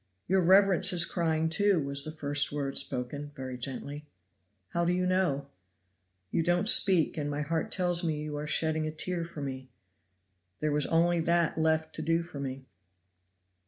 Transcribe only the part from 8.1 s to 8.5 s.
you are